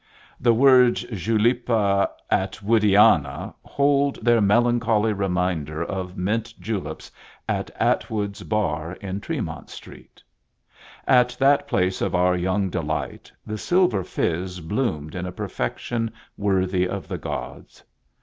The 0.39 0.51
words 0.55 1.03
Julepa 1.11 2.09
Attwoodiana 2.31 3.53
hold 3.63 4.15
their 4.25 4.41
melancholy 4.41 5.13
reminder 5.13 5.83
of 5.83 6.17
mint 6.17 6.55
juleps 6.59 7.11
at 7.47 7.69
Attwood's 7.79 8.41
bar 8.41 8.93
in 8.93 9.21
Tremont 9.21 9.69
Street. 9.69 10.23
At 11.05 11.37
that 11.39 11.67
place 11.67 12.01
of 12.01 12.15
our 12.15 12.35
young 12.35 12.71
delight 12.71 13.31
the 13.45 13.59
"Silver 13.59 14.03
Fizz" 14.03 14.59
bloomed 14.61 15.13
in 15.13 15.27
a 15.27 15.31
perfection 15.31 16.09
worthy 16.35 16.87
of 16.87 17.07
the 17.07 17.19
gods. 17.19 17.83